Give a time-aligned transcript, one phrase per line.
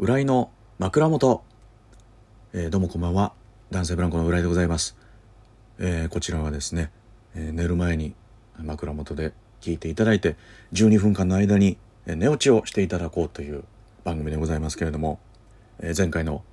[0.00, 1.42] 浦井の枕元、
[2.52, 3.32] えーどうもこんばんは。
[3.72, 4.96] 男性ブランコの浦井でございます、
[5.80, 6.92] えーこちらはですね、
[7.34, 8.14] えー寝る前に
[8.58, 10.36] 枕元で聞いていただいて
[10.72, 13.64] 12分間の間に寝落ちをしていただこうという
[14.04, 15.18] 番組でございますけれども、
[15.80, 16.44] え前回の、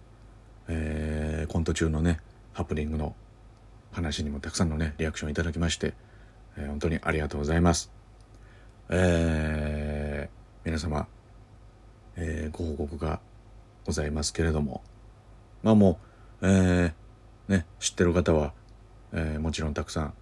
[0.68, 2.22] えコント中のね
[2.54, 3.16] ハプニングの
[3.92, 5.94] 話にもたくさんのねリアクションいただきまして、
[6.58, 7.92] え本当にありがとうございます。
[8.90, 10.32] え
[10.66, 11.06] 皆様、
[12.16, 13.20] えご報告が
[13.86, 14.82] ございますけれども。
[15.64, 16.00] まあも
[16.42, 18.54] う、えーね、知ってる方は、
[19.14, 20.14] えーもちろんたくさん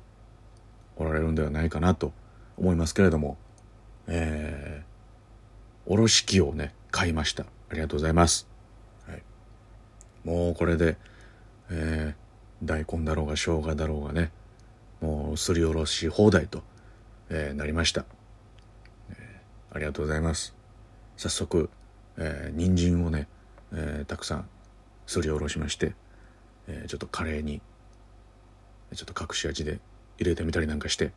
[0.95, 2.13] おられるんではないかなと
[2.57, 3.37] 思いますけれども、
[4.07, 7.43] えー、おろし器をね買いました。
[7.43, 8.47] ありがとうございます、
[9.07, 9.23] はい、
[10.23, 10.97] もうこれで、
[11.71, 12.23] えー
[12.65, 14.31] 大根だろうが生姜だろうがね
[15.01, 16.63] もうすりおろし放題と、
[17.29, 18.05] えーなりました。
[19.75, 20.55] ありがとうございます。
[21.17, 21.69] 早速、
[22.17, 23.27] えー、人参をね、
[23.73, 24.49] えーたくさん
[25.05, 25.93] すりおろしまして、
[26.67, 27.61] えーちょっとカレーに
[28.95, 29.79] ちょっと隠し味で
[30.17, 31.11] 入れてみたりなんかして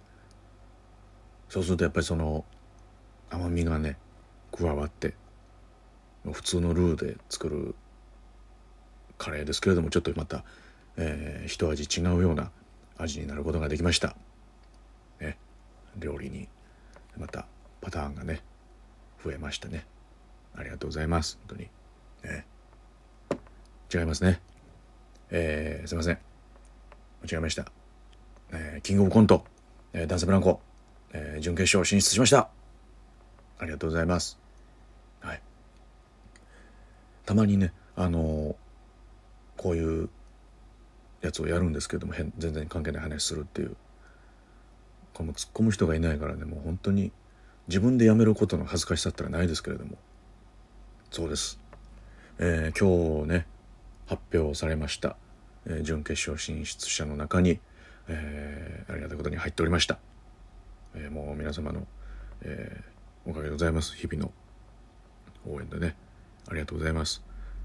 [1.49, 2.45] そうするとやっぱりその
[3.31, 3.99] 甘みがね
[4.53, 5.15] 加わって
[6.33, 7.75] 普通のルーで作る
[9.19, 10.45] カレーですけれどもちょっとまた、
[10.97, 12.51] えー一味違うような
[12.97, 14.17] 味になることができました、
[15.21, 15.39] ね、
[15.97, 16.49] 料理に
[17.19, 17.47] また
[17.81, 18.41] パターンがね
[19.23, 19.87] 増えましたね。
[20.55, 21.39] ありがとうございます。
[21.49, 21.69] 本当に、
[22.27, 22.47] ね、
[23.93, 24.41] 違いますね。
[25.31, 26.19] えーすいません。
[27.23, 27.67] 間違えました、
[28.53, 29.45] えーキングオブコント、
[29.93, 30.61] えー、ダンスブランコ、
[31.13, 32.49] えー準決勝進出しました。
[33.59, 34.39] ありがとうございます。
[35.21, 35.41] はい。
[37.25, 38.55] たまにねあのー
[39.57, 40.11] こういう
[41.23, 43.77] やつをやるんですけども変全然関係ない話するっていう。
[45.15, 47.11] この突っ込む人がいないからねもう本当に
[47.69, 49.97] 自分でやめることの恥ずかしさったらないですけれども。
[51.11, 51.59] そうです、
[52.39, 53.47] えー今日ね
[54.07, 55.17] 発表されました、
[55.67, 57.61] えー準決勝進出者の中に、
[58.09, 59.99] えーありがたいことに入っておりました、
[60.95, 61.87] えもう皆様の、
[62.43, 62.83] え
[63.25, 63.97] おかげでございます。
[63.97, 64.31] 日々の
[65.51, 65.97] 応援でね
[66.49, 67.23] ありがとうございます。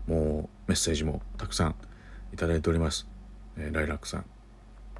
[0.07, 1.75] もうメッセージもたくさん
[2.33, 3.07] いただいております、
[3.57, 4.25] えライラックさん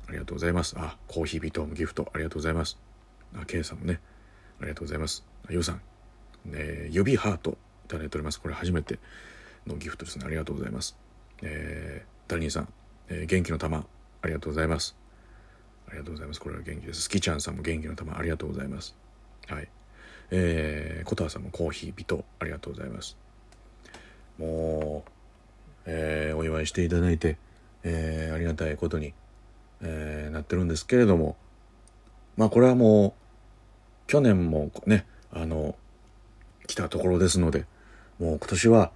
[0.07, 0.75] ありがとうございます。
[0.78, 2.78] あコーヒービトームギフトありがとうございます。
[3.35, 4.00] あ K さんもね
[4.59, 5.25] ありがとうございます。
[5.46, 5.81] あゆうさん、
[6.53, 8.40] え指ハートいただいております。
[8.40, 9.00] これ初めて
[9.67, 10.25] のギフトですね。
[10.25, 10.97] ありがとうございます。
[11.41, 12.73] えー、ダニーさん、
[13.09, 13.85] えー元気の玉
[14.22, 14.95] ありがとうございます。
[15.88, 16.39] ありがとうございます。
[16.39, 17.01] これは元気です。
[17.03, 18.95] スキちゃんさんも元気の玉ありがとうございます。
[19.47, 19.67] はい。
[20.31, 23.17] えー、コタさんもコーヒービトありがとうございます。
[24.38, 25.11] もう、
[25.85, 27.38] えーお祝いしていただいて、
[27.83, 29.13] えーありがたいことに、
[29.81, 31.35] えーなってるんですけれども
[32.38, 33.13] まあこれはもう
[34.07, 35.75] 去年もねあの
[36.67, 37.66] 来たところですので
[38.19, 38.91] もう今年は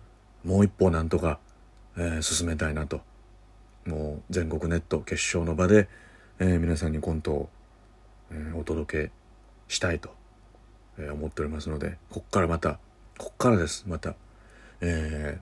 [0.46, 1.40] もう一歩なんとか、
[1.98, 3.02] えー進めたいなと。
[3.88, 5.90] もう全国ネット決勝の場で、
[6.40, 7.50] えー皆さんにコントを、
[8.32, 9.12] えーお届け
[9.68, 10.14] したいと、
[11.00, 12.80] えー思っておりますのでこっからまた
[13.18, 13.86] こっからです。
[13.88, 14.14] また、
[14.82, 15.40] え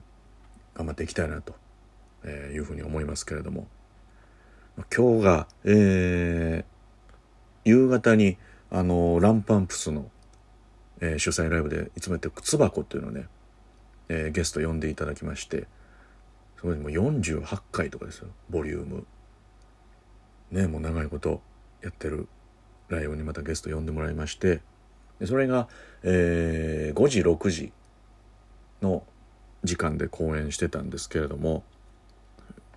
[0.74, 1.54] ー頑張っていきたいなと、
[2.24, 3.66] えーいうふうに思いますけれども。
[4.96, 6.74] 今日が、えー
[7.66, 8.38] 夕方に
[8.70, 10.10] あのランパンプスの、
[11.00, 13.26] えー主催ライブでいつもやってる靴箱っていうのをね、
[14.08, 15.66] えーゲスト呼んでいただきまして
[16.60, 19.06] それでもう48回とかですよボリューム。
[20.50, 21.40] ねもう長いこと
[21.82, 22.28] やってる。
[22.88, 24.60] ライブにまたゲスト呼んでもらいまして
[25.18, 25.68] でそれが、
[26.02, 27.72] えー5時6時
[28.82, 29.02] の
[29.64, 31.64] 時間で公演してたんですけれども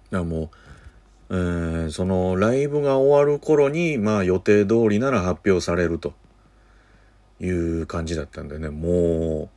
[0.10, 0.50] だからもう、
[1.30, 6.14] えーそのライブが終わる頃にまあ予定通りなら発表されると
[7.40, 9.50] いう感じだったんでねもう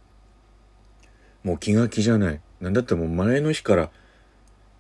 [1.43, 2.41] もう気が気じゃない。
[2.61, 3.91] なんだってもう前の日から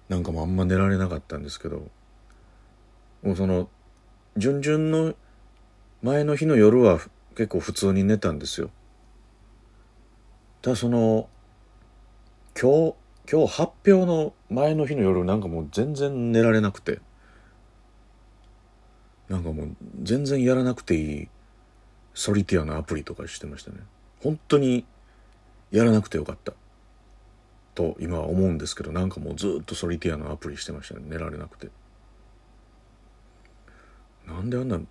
[0.09, 1.89] なんかもあんま寝られなかったんですけど
[3.23, 3.69] もうその
[4.37, 5.15] 順々の
[6.03, 7.01] 前の日の夜は
[7.37, 8.71] 結構普通に寝たんですよ。
[10.63, 11.29] ただその
[12.61, 12.95] 今日
[13.31, 17.01] 今日発表の前の日の夜なんかもう全然寝られなくて
[19.29, 21.29] なんかもう全然やらなくていい
[22.13, 23.79] ソリティアのアプリとかしてましたね。
[24.23, 24.85] 本当に
[25.71, 26.53] やらなくてよかった。
[27.75, 31.03] と今は思うんですけどなんかもうずっとソリティアのアプリしてましたね。
[31.09, 31.69] 寝られなくて。
[34.27, 34.87] なんであんなも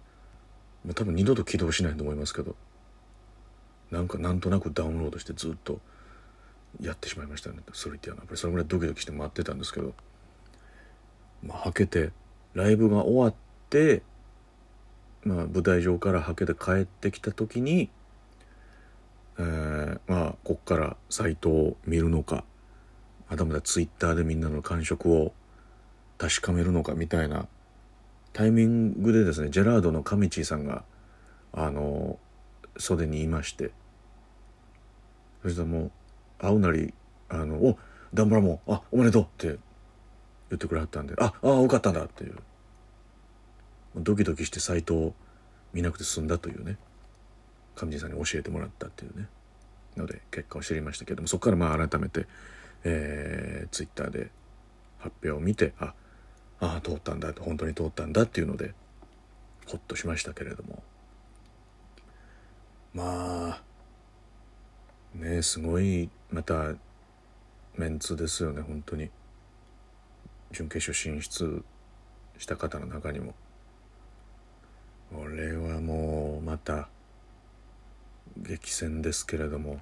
[0.88, 2.56] う多分二度と起動しないと思いますけど。
[3.92, 5.80] なんかなんとなくダウンロードしてずっと
[6.80, 7.58] やってしまいましたね。
[7.74, 8.40] ソリティアのアプリ。
[8.40, 9.94] それぐらいドキドキして待ってたんですけど。
[11.44, 12.12] まあはけて
[12.54, 13.34] ライブが終わっ
[13.70, 14.04] て
[15.24, 17.90] まあ舞台上からはけて帰ってきた時に
[19.40, 22.44] えーまあこっからサイトを見るのか、
[23.28, 25.34] はたまたツイッターでみんなの感触を
[26.18, 27.48] 確かめるのかみたいな
[28.34, 30.84] タイミングでですねジェラードのカミチーさんが
[31.54, 32.20] あの
[32.78, 33.72] 袖にいまして
[35.44, 35.92] そしたらもう
[36.40, 36.94] 会うなり
[37.30, 37.78] 「あのお
[38.14, 39.58] ダンブラもあおめでとう」って言
[40.56, 42.36] ってくれはったんで「ああよかったんだ」っていう。
[43.96, 45.14] ドキドキしてサイトを
[45.74, 46.78] 見なくて済んだというね。
[47.80, 49.28] 上地さんに教えてもらったっていうね。
[49.98, 52.28] ので結果を知りましたけどもそこからまあ改めて、
[52.84, 54.32] えー、ツイッターで
[55.00, 55.94] 発表を見てあ
[56.60, 58.74] あ通ったんだ本当に通ったんだっていうので
[59.68, 60.84] ほっとしましたけれども。
[62.92, 63.62] まあ
[65.14, 66.74] ねすごいまた
[67.78, 69.10] メンツですよね本当に。
[70.52, 71.64] 準決勝進出
[72.40, 73.36] した方の中にも。
[75.12, 76.90] 俺はもうまた
[78.42, 79.80] 激戦ですけれども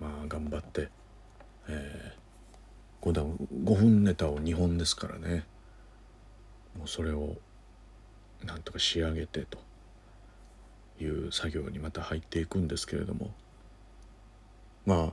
[0.00, 0.88] まあ頑張って、
[1.68, 5.44] えー、5, 段5分ネタを2本ですからね。
[6.76, 7.36] もうそれを
[8.44, 9.58] なんとか仕上げてと
[11.00, 13.30] いう作業にまた入っていくんですけれども。
[14.84, 15.12] ま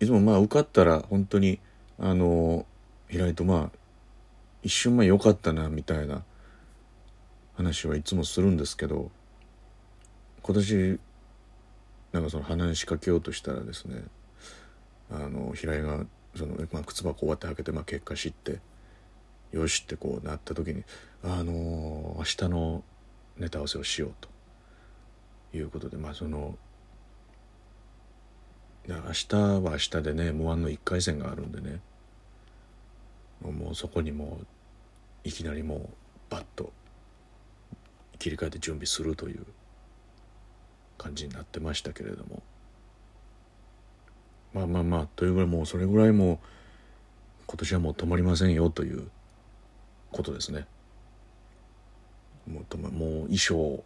[0.00, 1.60] いつもまあ受かったら本当に
[1.98, 2.66] あの
[3.08, 3.78] 平井とまあ
[4.62, 6.24] 一瞬まあ良かったなみたいな
[7.56, 9.10] 話はいつもするんですけど
[10.42, 11.00] 今年
[12.12, 14.02] なんかその鼻に仕掛けようとしたらですね
[15.10, 16.04] あの平井が
[16.34, 18.60] その、まあ、靴箱終わって開けて、まあ、結果知って
[19.52, 20.84] よしってこうなった時に
[21.22, 22.82] あの明日の
[23.38, 24.28] ネタ合わせをしようと。
[25.54, 26.56] いうことでまあその
[28.86, 31.80] 明日は明日でね m 1の1回戦があるんでね
[33.42, 34.46] もうそこにもう
[35.24, 35.88] いきなりもう
[36.30, 36.72] バッと
[38.18, 39.46] 切り替えて準備するという
[40.98, 42.42] 感じになってましたけれども
[44.52, 46.38] まあまあまあというぐらいもうそれぐらいもう
[47.46, 49.08] 今年はもう止まりませんよという
[50.12, 50.66] ことですね。
[52.46, 52.90] もうともう
[53.22, 53.84] 衣装、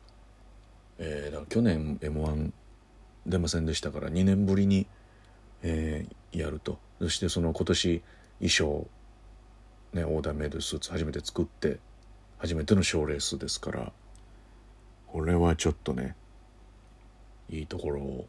[0.98, 2.52] えー、だ去年 m 1
[3.26, 4.86] 出ませんでしたから2年ぶりに、
[5.62, 8.02] えー、やるとそしてその今年
[8.38, 8.86] 衣装
[9.92, 11.78] ね、オーダーメイドスーツ初めて作って
[12.38, 13.92] 初めての賞レースですから
[15.06, 16.16] これはちょっとね
[17.52, 18.26] いいところを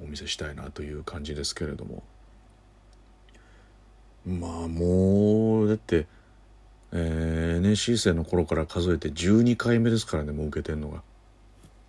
[0.00, 2.02] お見せしたいなという感じですけれども。
[4.24, 6.06] まあもうだって、
[6.92, 11.02] えー、NSC 生の頃から数えて12回目ですからねもう受けてんのが。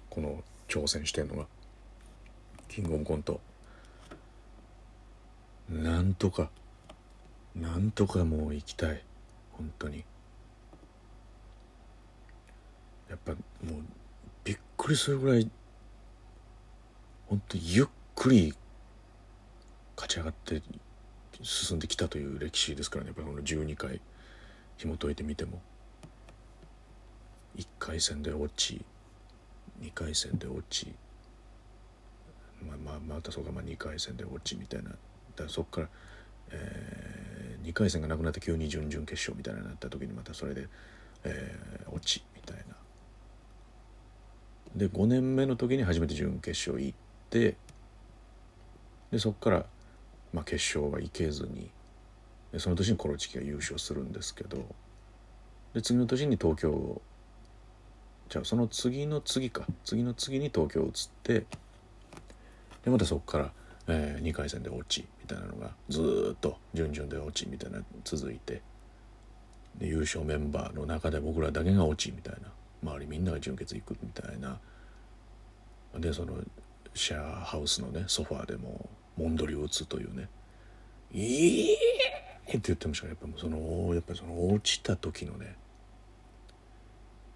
[0.10, 1.46] この挑戦してんのが。
[2.70, 3.42] キングオブコント。
[5.70, 6.50] なんとか
[7.56, 9.04] なんとかもう行きたい。
[9.52, 10.06] 本当に。
[13.10, 13.84] やっぱもう
[14.44, 15.50] びっくりするぐらい
[17.34, 18.54] 本当ゆっくり
[19.96, 20.62] 勝ち上がって
[21.42, 23.08] 進んできたという歴史ですからね。
[23.08, 24.02] やっぱりこの12回
[24.78, 25.60] 紐解いてみても。
[27.58, 28.86] 1回戦で落ち
[29.82, 30.94] 2回戦で落ち。
[32.62, 33.52] まあまあまたそうか。
[33.52, 34.92] まあ2回戦で落ちみたいな。
[35.36, 35.90] だそこから
[36.52, 40.68] えー、2回戦がなくなって急に準々決勝みたいになった時にまたそれで、
[41.24, 42.76] えー、落ちみたいな。
[44.76, 46.98] で5年目の時に初めて準決勝行っ
[47.34, 47.56] て
[49.12, 49.66] でそこから、
[50.32, 51.72] まあ、決勝は行けずに
[52.52, 54.64] でその年にコロチキが優勝するんですけど
[55.74, 57.02] で次の年に東京
[58.30, 59.66] じゃあその次の次か。
[59.84, 60.92] 次の次に東京を移っ
[61.24, 61.46] て
[62.84, 63.52] でまたそこから
[63.88, 68.62] えー、2回戦で落ちみたいなのがずっと順々で落ちみたいな続いて
[69.78, 72.50] で優勝メンバーの中で僕らだけが落ちみたいな。
[72.84, 74.60] 周りみんなが準決行くみたいな。
[75.98, 76.36] でその
[76.94, 80.30] シェアハウスのねソファーでももんどりを打つというね
[81.12, 81.78] 「いい!」っ
[82.46, 85.56] て言ってましたやっぱそのやっぱその落ちた時のね。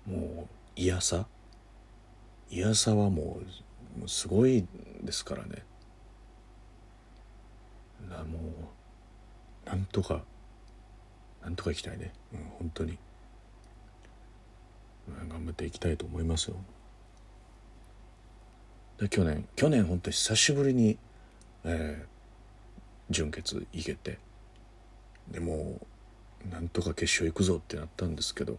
[0.08, 1.28] もう嫌さ。
[2.50, 3.42] 嫌さはも
[4.02, 4.66] うすごい
[5.04, 5.66] ですからね。
[8.10, 8.40] なも
[9.66, 10.24] うなんとか
[11.42, 12.14] なんとか行きたいね。
[12.34, 12.98] うん本当に、
[15.30, 16.58] 頑張っていきたいと思いますよ。
[19.00, 20.98] で去年去年本当久しぶりに、
[21.63, 24.18] えー、準決行けて
[25.30, 25.80] でも
[26.46, 28.58] うなんとか決勝行くぞってなったんですけど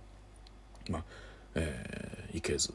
[0.90, 1.04] まあ、
[1.54, 2.72] えー、行けず。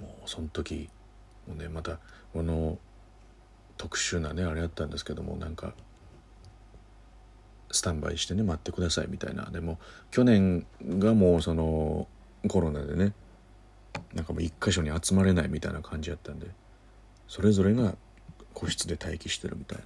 [0.00, 0.88] もうその時
[1.46, 1.98] もうねまた
[2.32, 2.78] この
[3.76, 5.72] 特殊なねあれやったんですけどもなんか
[7.70, 9.44] スタンバイしてね待ってくださいみたいな。
[9.50, 9.78] でも
[10.10, 12.08] 去年がもうその
[12.48, 13.12] コロナでね
[14.14, 16.48] なんかもう一箇所に集まれないみたいな感じやったんで
[17.28, 17.96] それぞれが
[18.52, 19.78] 個室で待機してるみたい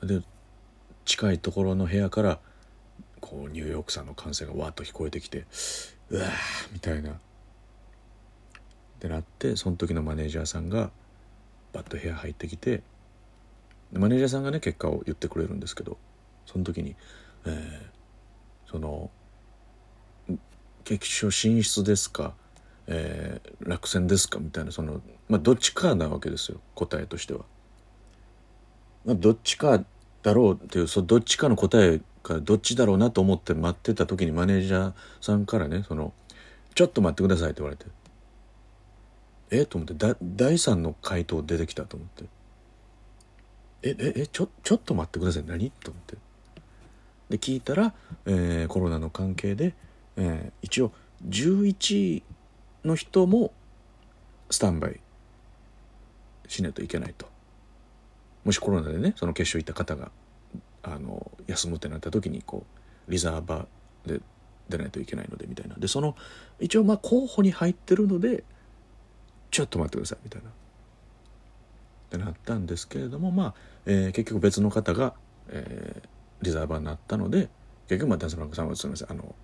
[0.00, 0.06] な。
[0.06, 0.22] で
[1.04, 2.38] 近いところの部屋から
[3.20, 5.46] こうニューヨークさんの歓声がわーっと聞こえてきて
[6.10, 7.12] うわーみたいな。
[7.12, 7.14] っ
[8.98, 10.90] てなってその時のマネージャーさんが
[11.72, 12.82] バッと部屋入ってきて
[13.92, 15.98] マネージャーさんがね結果を言ってくれるんですけど
[16.46, 16.96] その時に、
[17.44, 19.10] えー、その
[20.86, 22.32] 決勝進出ですか、
[22.86, 24.38] えー、落選ですか？
[24.38, 27.40] みたいなそのまあどっちかなわけですよ答えとしては。
[29.04, 29.84] まあ、どっちか
[30.22, 36.12] だろうっていうそどっちかの答えがどっちだろうなと思って待ってた時にマネージャーさんからねその
[36.74, 37.86] 「ちょっと待ってください」って言われて。
[39.50, 42.24] えと思ってだ第3の回答出てきたと思って。
[43.82, 45.44] えええちょちょっと待ってください。
[45.46, 45.70] 何？
[45.70, 46.16] と思って。
[47.30, 47.92] で聞いたら、
[48.24, 49.74] えー、コロナの関係で、
[50.16, 50.92] えー、一応
[51.28, 52.22] 11位
[52.84, 53.52] の人も
[54.50, 55.00] スタンバイ
[56.48, 57.26] しないといけないと。
[58.44, 60.10] もしコロナでねその決勝行った方が
[60.82, 62.64] あの休むってなった時にこ
[63.08, 64.20] うリザーバーで
[64.68, 65.76] 出ないといけないのでみたいな。
[65.76, 66.16] でその
[66.60, 68.44] 一応まあ候補に入ってるので
[69.50, 70.48] ちょっと待ってくださいみたいな。
[70.48, 70.52] っ
[72.08, 73.54] てなったんですけれどもまあ、
[73.84, 75.14] えー、結局別の方が、
[75.48, 76.08] えー、
[76.44, 77.48] リザーバーになったので
[77.88, 79.34] 結局まあダンスフランクさんはすみませんあの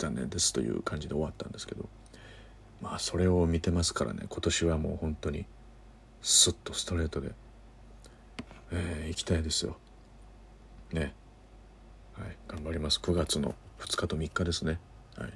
[0.00, 1.88] 残念ですという感じで終わったんですけど
[2.80, 5.46] まあそれを見てますからね今年はもう本当に
[6.22, 7.32] スッとストレートで
[8.72, 9.76] えー、行きたいですよ。
[10.92, 11.12] ね。
[12.12, 12.36] はい。
[12.48, 13.00] 頑張ります。
[13.00, 14.78] 9月の2日と3日ですね。
[15.16, 15.32] はい。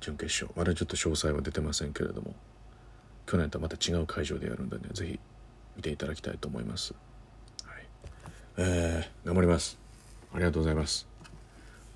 [0.00, 0.50] 準決勝。
[0.56, 2.34] まだちょっと詳細は出てませんけれども
[3.26, 5.18] 去年とはまた違う会場でやるんでね是非
[5.76, 6.94] 見ていただきたいと思います。
[7.64, 7.86] はい。
[8.58, 9.78] えー、頑張ります。
[10.34, 11.06] ありがとうございます、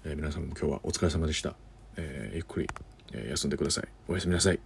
[0.07, 1.55] えー、皆さんも今日はお疲れ様でした、
[1.97, 2.69] えー、ゆっくり、
[3.13, 3.89] え、休んでください。
[4.09, 4.61] おやすみなさい。